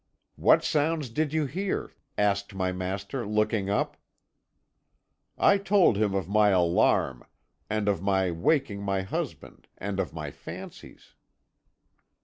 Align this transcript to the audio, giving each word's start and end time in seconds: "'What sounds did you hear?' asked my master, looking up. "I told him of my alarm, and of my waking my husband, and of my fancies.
"'What 0.35 0.63
sounds 0.63 1.11
did 1.11 1.31
you 1.31 1.45
hear?' 1.45 1.93
asked 2.17 2.55
my 2.55 2.71
master, 2.71 3.23
looking 3.23 3.69
up. 3.69 3.97
"I 5.37 5.59
told 5.59 5.95
him 5.95 6.15
of 6.15 6.27
my 6.27 6.49
alarm, 6.49 7.23
and 7.69 7.87
of 7.87 8.01
my 8.01 8.31
waking 8.31 8.81
my 8.81 9.03
husband, 9.03 9.67
and 9.77 9.99
of 9.99 10.11
my 10.11 10.31
fancies. 10.31 11.13